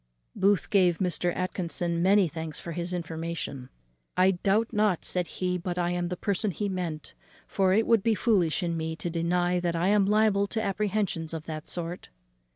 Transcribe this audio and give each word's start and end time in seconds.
Booth 0.35 0.71
gave 0.71 0.97
Mr. 0.97 1.31
Atkinson 1.35 2.01
many 2.01 2.27
thanks 2.27 2.59
for 2.59 2.71
his 2.71 2.91
information. 2.91 3.69
"I 4.17 4.31
doubt 4.31 4.73
not," 4.73 5.05
said 5.05 5.27
he, 5.27 5.59
"but 5.59 5.77
I 5.77 5.91
am 5.91 6.07
the 6.07 6.17
person 6.17 6.51
meant; 6.73 7.13
for 7.47 7.71
it 7.71 7.85
would 7.85 8.01
be 8.01 8.15
foolish 8.15 8.63
in 8.63 8.75
me 8.75 8.95
to 8.95 9.11
deny 9.11 9.59
that 9.59 9.75
I 9.75 9.89
am 9.89 10.07
liable 10.07 10.47
to 10.47 10.59
apprehensions 10.63 11.35
of 11.35 11.43
that 11.45 11.67
sort." 11.67 12.09